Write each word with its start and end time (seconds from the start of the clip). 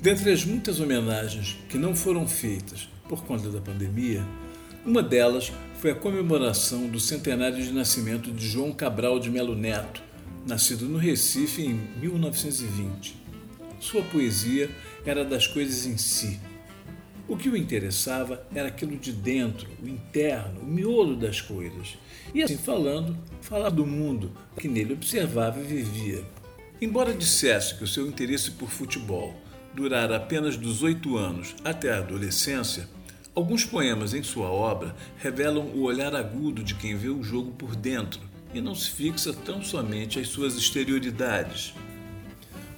Dentre 0.00 0.32
as 0.32 0.46
muitas 0.46 0.80
homenagens 0.80 1.58
que 1.68 1.76
não 1.76 1.94
foram 1.94 2.26
feitas 2.26 2.88
por 3.06 3.22
conta 3.22 3.50
da 3.50 3.60
pandemia, 3.60 4.26
uma 4.82 5.02
delas 5.02 5.52
foi 5.78 5.90
a 5.90 5.94
comemoração 5.94 6.88
do 6.88 6.98
centenário 6.98 7.62
de 7.62 7.70
nascimento 7.70 8.32
de 8.32 8.48
João 8.48 8.72
Cabral 8.72 9.20
de 9.20 9.28
Melo 9.30 9.54
Neto, 9.54 10.02
nascido 10.46 10.86
no 10.86 10.96
Recife 10.96 11.66
em 11.66 11.74
1920. 12.00 13.14
Sua 13.78 14.00
poesia 14.04 14.70
era 15.04 15.22
das 15.22 15.46
coisas 15.46 15.84
em 15.84 15.98
si. 15.98 16.40
O 17.28 17.36
que 17.36 17.50
o 17.50 17.56
interessava 17.56 18.42
era 18.54 18.68
aquilo 18.68 18.96
de 18.96 19.12
dentro, 19.12 19.68
o 19.82 19.86
interno, 19.86 20.62
o 20.62 20.66
miolo 20.66 21.14
das 21.14 21.42
coisas. 21.42 21.98
E 22.34 22.42
assim 22.42 22.56
falando, 22.56 23.18
falar 23.42 23.68
do 23.68 23.84
mundo 23.84 24.32
que 24.58 24.66
nele 24.66 24.94
observava 24.94 25.60
e 25.60 25.64
vivia. 25.64 26.24
Embora 26.80 27.12
dissesse 27.12 27.74
que 27.76 27.84
o 27.84 27.88
seu 27.88 28.06
interesse 28.06 28.52
por 28.52 28.70
futebol 28.70 29.38
durar 29.74 30.12
apenas 30.12 30.56
dos 30.56 30.82
oito 30.82 31.16
anos 31.16 31.54
até 31.64 31.92
a 31.92 31.98
adolescência, 31.98 32.88
alguns 33.34 33.64
poemas 33.64 34.14
em 34.14 34.22
sua 34.22 34.48
obra 34.48 34.94
revelam 35.18 35.66
o 35.66 35.82
olhar 35.82 36.14
agudo 36.14 36.62
de 36.62 36.74
quem 36.74 36.96
vê 36.96 37.08
o 37.08 37.22
jogo 37.22 37.52
por 37.52 37.76
dentro 37.76 38.20
e 38.52 38.60
não 38.60 38.74
se 38.74 38.90
fixa 38.90 39.32
tão 39.32 39.62
somente 39.62 40.18
às 40.18 40.28
suas 40.28 40.56
exterioridades. 40.56 41.72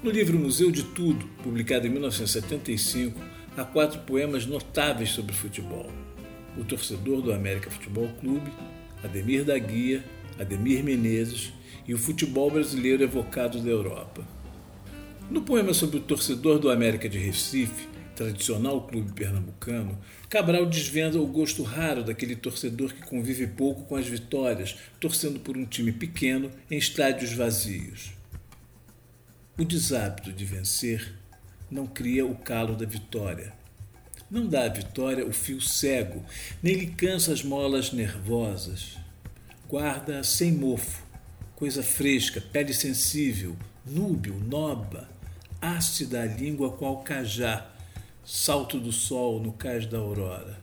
No 0.03 0.11
livro 0.11 0.39
Museu 0.39 0.71
de 0.71 0.83
Tudo, 0.83 1.27
publicado 1.43 1.87
em 1.87 1.91
1975, 1.91 3.19
há 3.57 3.65
quatro 3.65 4.01
poemas 4.01 4.45
notáveis 4.47 5.11
sobre 5.11 5.33
futebol. 5.33 5.91
O 6.59 6.65
torcedor 6.65 7.23
do 7.23 7.33
América 7.33 7.71
Futebol 7.71 8.09
Clube, 8.21 8.51
Ademir 9.03 9.45
da 9.45 9.57
Guia, 9.59 10.05
Ademir 10.39 10.85
Menezes 10.85 11.53
e 11.87 11.95
o 11.95 11.99
futebol 11.99 12.51
brasileiro 12.51 13.03
evocado 13.03 13.61
da 13.61 13.71
Europa. 13.71 14.27
No 15.33 15.41
poema 15.41 15.73
sobre 15.73 15.97
o 15.97 16.03
torcedor 16.03 16.59
do 16.59 16.69
América 16.69 17.09
de 17.09 17.17
Recife, 17.17 17.89
tradicional 18.15 18.87
clube 18.87 19.13
pernambucano, 19.13 19.99
Cabral 20.29 20.67
desvenda 20.67 21.19
o 21.19 21.27
gosto 21.27 21.63
raro 21.63 22.05
daquele 22.05 22.37
torcedor 22.37 22.93
que 22.93 23.07
convive 23.07 23.47
pouco 23.47 23.85
com 23.85 23.97
as 23.97 24.07
vitórias, 24.07 24.77
torcendo 25.01 25.41
por 25.41 25.57
um 25.57 25.65
time 25.65 25.91
pequeno 25.91 26.51
em 26.71 26.77
estádios 26.77 27.33
vazios. 27.33 28.13
O 29.59 29.65
deshábito 29.65 30.31
de 30.31 30.45
vencer 30.45 31.15
não 31.71 31.87
cria 31.87 32.27
o 32.27 32.35
calo 32.35 32.77
da 32.77 32.85
vitória. 32.85 33.55
Não 34.31 34.47
dá 34.47 34.67
à 34.67 34.69
vitória 34.69 35.27
o 35.27 35.33
fio 35.33 35.63
cego, 35.63 36.23
nem 36.63 36.75
lhe 36.75 36.87
cansa 36.89 37.33
as 37.33 37.43
molas 37.43 37.91
nervosas. 37.91 38.99
Guarda 39.67 40.23
sem 40.23 40.53
mofo, 40.53 41.03
coisa 41.57 41.83
fresca, 41.83 42.39
pele 42.39 42.75
sensível, 42.75 43.57
núbio, 43.87 44.35
noba, 44.35 45.09
ácida 45.63 46.23
a 46.23 46.27
língua 46.27 46.73
qual 46.73 46.99
cajá, 47.05 47.71
salto 48.25 48.81
do 48.81 48.91
sol 48.91 49.41
no 49.41 49.53
cais 49.53 49.87
da 49.87 49.99
aurora. 49.99 50.61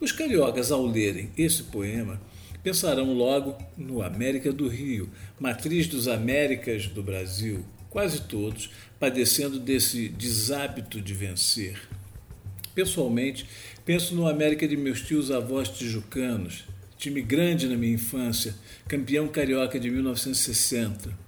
Os 0.00 0.10
cariocas, 0.10 0.72
ao 0.72 0.84
lerem 0.84 1.30
esse 1.38 1.62
poema, 1.62 2.20
pensarão 2.64 3.14
logo 3.14 3.56
no 3.76 4.02
América 4.02 4.52
do 4.52 4.66
Rio, 4.66 5.08
matriz 5.38 5.86
dos 5.86 6.08
Américas 6.08 6.88
do 6.88 7.00
Brasil, 7.00 7.64
quase 7.88 8.22
todos 8.22 8.70
padecendo 8.98 9.60
desse 9.60 10.08
deshábito 10.08 11.00
de 11.00 11.14
vencer. 11.14 11.88
Pessoalmente, 12.74 13.46
penso 13.84 14.16
no 14.16 14.26
América 14.28 14.66
de 14.66 14.76
meus 14.76 15.00
tios 15.00 15.30
avós 15.30 15.68
tijucanos, 15.68 16.64
time 16.98 17.22
grande 17.22 17.68
na 17.68 17.76
minha 17.76 17.94
infância, 17.94 18.54
campeão 18.88 19.28
carioca 19.28 19.78
de 19.78 19.90
1960 19.90 21.25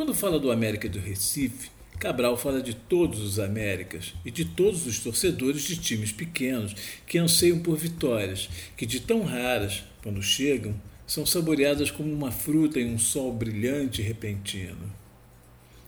quando 0.00 0.14
fala 0.14 0.40
do 0.40 0.50
América 0.50 0.88
do 0.88 0.98
Recife, 0.98 1.70
Cabral 1.98 2.34
fala 2.34 2.62
de 2.62 2.72
todos 2.72 3.20
os 3.20 3.38
Américas 3.38 4.14
e 4.24 4.30
de 4.30 4.46
todos 4.46 4.86
os 4.86 4.98
torcedores 4.98 5.60
de 5.60 5.76
times 5.76 6.10
pequenos 6.10 6.74
que 7.06 7.18
anseiam 7.18 7.58
por 7.58 7.76
vitórias, 7.76 8.48
que 8.78 8.86
de 8.86 8.98
tão 8.98 9.22
raras, 9.22 9.84
quando 10.02 10.22
chegam, 10.22 10.74
são 11.06 11.26
saboreadas 11.26 11.90
como 11.90 12.10
uma 12.10 12.32
fruta 12.32 12.80
em 12.80 12.94
um 12.94 12.98
sol 12.98 13.30
brilhante 13.30 14.00
e 14.00 14.04
repentino. 14.04 14.90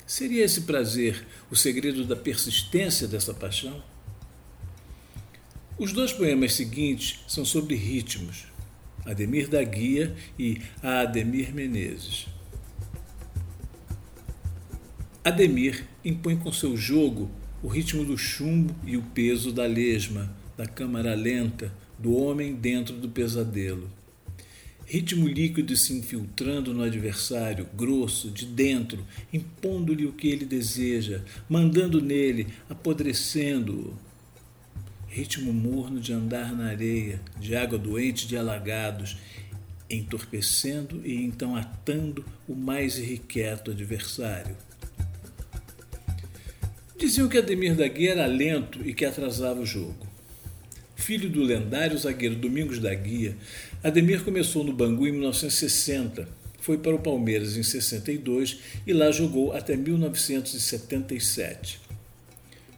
Seria 0.06 0.44
esse 0.44 0.60
prazer 0.60 1.26
o 1.50 1.56
segredo 1.56 2.04
da 2.04 2.14
persistência 2.14 3.08
dessa 3.08 3.32
paixão? 3.32 3.82
Os 5.78 5.90
dois 5.90 6.12
poemas 6.12 6.52
seguintes 6.52 7.20
são 7.26 7.46
sobre 7.46 7.76
ritmos, 7.76 8.44
Ademir 9.06 9.48
da 9.48 9.64
Guia 9.64 10.14
e 10.38 10.60
Ademir 10.82 11.54
Menezes. 11.54 12.26
Ademir 15.24 15.84
impõe 16.04 16.36
com 16.36 16.50
seu 16.50 16.76
jogo 16.76 17.30
o 17.62 17.68
ritmo 17.68 18.04
do 18.04 18.18
chumbo 18.18 18.74
e 18.84 18.96
o 18.96 19.02
peso 19.02 19.52
da 19.52 19.64
lesma, 19.64 20.28
da 20.56 20.66
câmara 20.66 21.14
lenta, 21.14 21.72
do 21.96 22.12
homem 22.16 22.56
dentro 22.56 22.96
do 22.96 23.08
pesadelo. 23.08 23.88
Ritmo 24.84 25.28
líquido 25.28 25.76
se 25.76 25.92
infiltrando 25.92 26.74
no 26.74 26.82
adversário, 26.82 27.68
grosso, 27.72 28.32
de 28.32 28.44
dentro, 28.44 29.06
impondo-lhe 29.32 30.06
o 30.06 30.12
que 30.12 30.26
ele 30.26 30.44
deseja, 30.44 31.22
mandando 31.48 32.02
nele, 32.02 32.48
apodrecendo-o. 32.68 33.96
Ritmo 35.06 35.52
morno 35.52 36.00
de 36.00 36.12
andar 36.12 36.52
na 36.52 36.66
areia, 36.66 37.20
de 37.38 37.54
água 37.54 37.78
doente 37.78 38.26
de 38.26 38.36
alagados, 38.36 39.18
entorpecendo 39.88 41.00
e 41.06 41.14
então 41.14 41.54
atando 41.54 42.24
o 42.48 42.56
mais 42.56 42.98
irrequieto 42.98 43.70
adversário. 43.70 44.56
Diziam 47.02 47.28
que 47.28 47.36
Ademir 47.36 47.74
da 47.74 47.88
Guia 47.88 48.12
era 48.12 48.26
lento 48.26 48.78
e 48.88 48.94
que 48.94 49.04
atrasava 49.04 49.58
o 49.58 49.66
jogo. 49.66 50.06
Filho 50.94 51.28
do 51.28 51.42
lendário 51.42 51.98
zagueiro 51.98 52.36
Domingos 52.36 52.78
da 52.78 52.94
Guia, 52.94 53.36
Ademir 53.82 54.22
começou 54.22 54.62
no 54.62 54.72
Bangu 54.72 55.08
em 55.08 55.10
1960, 55.10 56.28
foi 56.60 56.78
para 56.78 56.94
o 56.94 57.00
Palmeiras 57.00 57.56
em 57.56 57.64
62 57.64 58.60
e 58.86 58.92
lá 58.92 59.10
jogou 59.10 59.52
até 59.52 59.76
1977. 59.76 61.80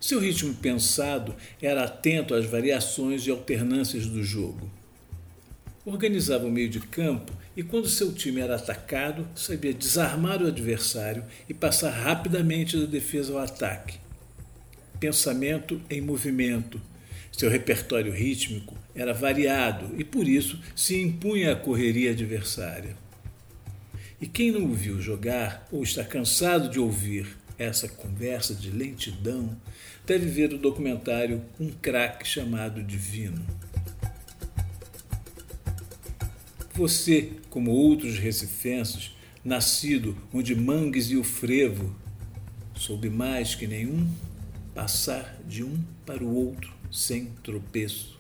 Seu 0.01 0.21
ritmo 0.21 0.55
pensado 0.55 1.37
era 1.61 1.85
atento 1.85 2.35
às 2.35 2.47
variações 2.47 3.27
e 3.27 3.31
alternâncias 3.31 4.07
do 4.07 4.25
jogo. 4.25 4.71
Organizava 5.85 6.47
o 6.47 6.51
meio 6.51 6.71
de 6.71 6.81
campo 6.81 7.31
e, 7.55 7.63
quando 7.63 7.91
seu 7.91 8.11
time 8.11 8.41
era 8.41 8.57
atacado, 8.57 9.29
sabia 9.35 9.75
desarmar 9.75 10.43
o 10.43 10.47
adversário 10.47 11.23
e 11.47 11.53
passar 11.53 11.91
rapidamente 11.91 12.79
da 12.79 12.87
defesa 12.87 13.35
ao 13.35 13.41
ataque 13.41 14.03
pensamento 14.99 15.81
em 15.89 16.01
movimento. 16.01 16.81
Seu 17.33 17.51
repertório 17.51 18.13
rítmico 18.13 18.77
era 18.95 19.13
variado 19.13 19.95
e, 19.99 20.05
por 20.05 20.29
isso, 20.29 20.61
se 20.75 21.01
impunha 21.01 21.53
à 21.53 21.57
correria 21.57 22.13
adversária. 22.13 22.97
E 24.21 24.27
quem 24.27 24.53
não 24.53 24.65
o 24.67 24.75
viu 24.75 25.01
jogar 25.01 25.67
ou 25.73 25.83
está 25.83 26.05
cansado 26.05 26.69
de 26.69 26.79
ouvir 26.79 27.27
essa 27.59 27.89
conversa 27.89 28.55
de 28.55 28.71
lentidão 28.71 29.57
deve 30.07 30.27
ver 30.27 30.53
o 30.53 30.59
documentário 30.59 31.43
Um 31.59 31.71
Craque 31.71 32.27
Chamado 32.27 32.83
Divino. 32.83 33.45
Você, 36.75 37.33
como 37.51 37.71
outros 37.71 38.19
recifenses, 38.19 39.13
nascido 39.45 40.17
onde 40.33 40.55
mangues 40.55 41.11
e 41.11 41.17
o 41.17 41.23
frevo, 41.23 41.95
soube 42.75 43.09
mais 43.09 43.55
que 43.55 43.67
nenhum 43.67 44.09
passar 44.75 45.39
de 45.47 45.63
um 45.63 45.79
para 46.05 46.23
o 46.25 46.35
outro 46.35 46.73
sem 46.91 47.27
tropeço. 47.43 48.19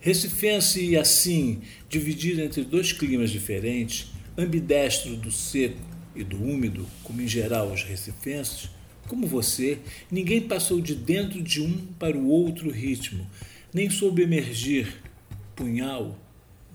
Recifense, 0.00 0.96
assim, 0.96 1.60
dividido 1.88 2.40
entre 2.40 2.62
dois 2.62 2.92
climas 2.92 3.30
diferentes, 3.30 4.12
ambidestro 4.38 5.16
do 5.16 5.32
seco 5.32 5.80
e 6.14 6.22
do 6.22 6.36
úmido, 6.36 6.86
como 7.02 7.20
em 7.20 7.28
geral 7.28 7.72
os 7.72 7.82
recifenses, 7.82 8.70
como 9.08 9.26
você, 9.26 9.78
ninguém 10.10 10.40
passou 10.40 10.80
de 10.80 10.94
dentro 10.94 11.42
de 11.42 11.60
um 11.62 11.86
para 11.98 12.16
o 12.16 12.28
outro 12.28 12.70
ritmo, 12.70 13.26
nem 13.72 13.88
soube 13.90 14.22
emergir, 14.22 15.02
punhal 15.54 16.18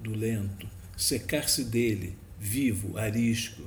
do 0.02 0.12
lento, 0.12 0.68
secar-se 0.98 1.64
dele, 1.64 2.16
vivo, 2.40 2.98
arisco. 2.98 3.64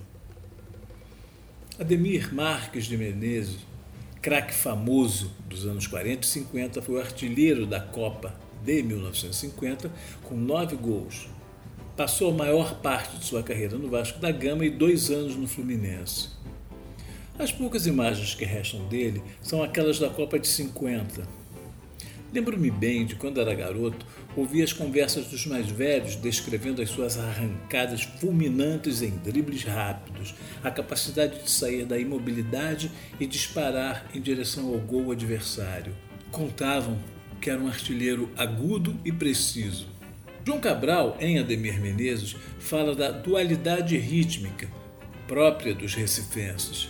Ademir 1.78 2.32
Marques 2.34 2.86
de 2.86 2.96
Menezes, 2.96 3.58
craque 4.24 4.54
famoso 4.54 5.30
dos 5.46 5.66
anos 5.66 5.86
40 5.86 6.22
e 6.22 6.26
50, 6.26 6.80
foi 6.80 6.94
o 6.94 6.98
artilheiro 6.98 7.66
da 7.66 7.78
Copa 7.78 8.34
de 8.64 8.82
1950 8.82 9.92
com 10.22 10.34
nove 10.34 10.76
gols. 10.76 11.28
Passou 11.94 12.30
a 12.30 12.34
maior 12.34 12.76
parte 12.76 13.18
de 13.18 13.26
sua 13.26 13.42
carreira 13.42 13.76
no 13.76 13.90
Vasco 13.90 14.18
da 14.18 14.32
Gama 14.32 14.64
e 14.64 14.70
dois 14.70 15.10
anos 15.10 15.36
no 15.36 15.46
Fluminense. 15.46 16.30
As 17.38 17.52
poucas 17.52 17.86
imagens 17.86 18.34
que 18.34 18.46
restam 18.46 18.88
dele 18.88 19.22
são 19.42 19.62
aquelas 19.62 19.98
da 19.98 20.08
Copa 20.08 20.38
de 20.38 20.48
50. 20.48 21.28
Lembro-me 22.32 22.70
bem 22.70 23.04
de 23.04 23.16
quando 23.16 23.42
era 23.42 23.54
garoto, 23.54 24.06
ouvi 24.36 24.62
as 24.62 24.72
conversas 24.72 25.26
dos 25.26 25.46
mais 25.46 25.68
velhos 25.68 26.16
descrevendo 26.16 26.82
as 26.82 26.90
suas 26.90 27.18
arrancadas 27.18 28.02
fulminantes 28.02 29.02
em 29.02 29.10
dribles 29.10 29.64
rápidos, 29.64 30.34
a 30.62 30.70
capacidade 30.70 31.42
de 31.42 31.50
sair 31.50 31.84
da 31.84 31.98
imobilidade 31.98 32.90
e 33.20 33.26
disparar 33.26 34.06
em 34.14 34.20
direção 34.20 34.68
ao 34.68 34.78
gol 34.78 35.12
adversário. 35.12 35.94
Contavam 36.30 36.98
que 37.40 37.50
era 37.50 37.60
um 37.60 37.68
artilheiro 37.68 38.30
agudo 38.36 38.98
e 39.04 39.12
preciso. 39.12 39.86
João 40.46 40.60
Cabral, 40.60 41.16
em 41.20 41.38
Ademir 41.38 41.80
Menezes, 41.80 42.36
fala 42.58 42.94
da 42.94 43.10
dualidade 43.10 43.96
rítmica 43.96 44.68
própria 45.26 45.74
dos 45.74 45.94
recifenses. 45.94 46.88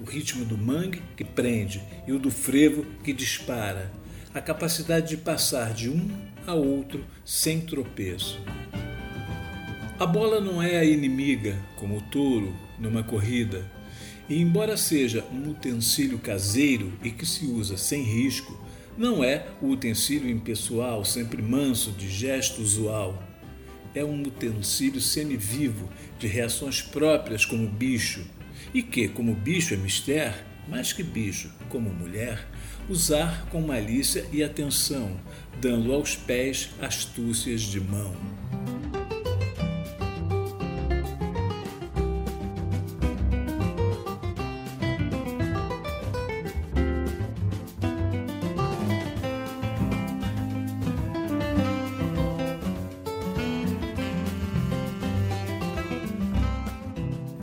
O 0.00 0.04
ritmo 0.04 0.44
do 0.44 0.56
mangue, 0.56 1.02
que 1.16 1.24
prende, 1.24 1.82
e 2.06 2.12
o 2.12 2.18
do 2.18 2.30
frevo, 2.30 2.84
que 3.02 3.12
dispara. 3.12 3.90
A 4.32 4.40
capacidade 4.40 5.10
de 5.10 5.16
passar 5.16 5.72
de 5.72 5.88
um 5.88 6.08
a 6.46 6.54
outro 6.54 7.04
sem 7.24 7.60
tropeço. 7.60 8.40
A 9.98 10.06
bola 10.06 10.40
não 10.40 10.62
é 10.62 10.76
a 10.76 10.84
inimiga, 10.84 11.56
como 11.76 11.98
o 11.98 12.02
touro, 12.02 12.54
numa 12.78 13.02
corrida. 13.02 13.64
E, 14.28 14.40
embora 14.40 14.76
seja 14.76 15.24
um 15.32 15.50
utensílio 15.50 16.18
caseiro 16.18 16.92
e 17.02 17.10
que 17.10 17.24
se 17.24 17.46
usa 17.46 17.76
sem 17.76 18.02
risco, 18.02 18.58
não 18.96 19.22
é 19.22 19.46
o 19.60 19.68
utensílio 19.68 20.30
impessoal, 20.30 21.04
sempre 21.04 21.42
manso, 21.42 21.92
de 21.92 22.08
gesto 22.08 22.60
usual. 22.60 23.22
É 23.94 24.04
um 24.04 24.22
utensílio 24.22 25.00
semivivo, 25.00 25.88
de 26.18 26.26
reações 26.26 26.82
próprias 26.82 27.44
como 27.44 27.68
bicho, 27.68 28.24
e 28.72 28.82
que, 28.82 29.08
como 29.08 29.34
bicho 29.34 29.74
é 29.74 29.76
mistério, 29.76 30.34
mais 30.68 30.92
que 30.92 31.02
bicho, 31.02 31.52
como 31.68 31.90
mulher, 31.90 32.48
usar 32.88 33.46
com 33.50 33.60
malícia 33.60 34.26
e 34.32 34.42
atenção, 34.42 35.18
dando 35.60 35.92
aos 35.92 36.16
pés 36.16 36.70
astúcias 36.80 37.62
de 37.62 37.80
mão. 37.80 38.14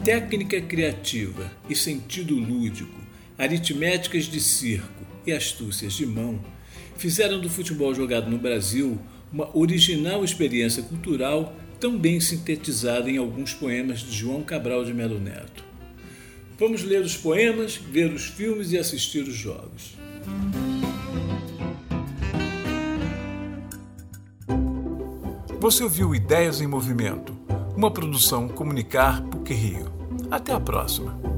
Técnica 0.04 0.60
criativa 0.60 1.50
e 1.70 1.76
sentido 1.76 2.36
lúdico, 2.36 3.00
aritméticas 3.38 4.26
de 4.26 4.42
circo 4.42 5.00
e 5.25 5.31
astúcias 5.31 5.94
de 5.94 6.06
mão 6.06 6.39
fizeram 6.97 7.39
do 7.39 7.50
futebol 7.50 7.94
jogado 7.94 8.29
no 8.29 8.38
Brasil 8.38 9.00
uma 9.31 9.50
original 9.57 10.23
experiência 10.23 10.83
cultural 10.83 11.56
tão 11.79 11.97
bem 11.97 12.19
sintetizada 12.19 13.09
em 13.09 13.18
alguns 13.18 13.53
poemas 13.53 14.00
de 14.00 14.12
João 14.12 14.44
Cabral 14.44 14.85
de 14.85 14.94
Melo 14.94 15.19
Neto. 15.19 15.63
Vamos 16.59 16.83
ler 16.83 17.01
os 17.01 17.18
poemas, 17.18 17.75
ver 17.75 18.13
os 18.13 18.25
filmes 18.25 18.71
e 18.71 18.77
assistir 18.77 19.21
os 19.21 19.33
jogos. 19.33 19.95
Você 25.59 25.83
ouviu 25.83 26.13
Ideias 26.13 26.62
em 26.62 26.68
Movimento 26.68 27.35
uma 27.75 27.89
produção 27.89 28.47
Comunicar 28.47 29.23
PUC 29.23 29.53
Rio. 29.53 29.91
Até 30.29 30.53
a 30.53 30.59
próxima! 30.59 31.31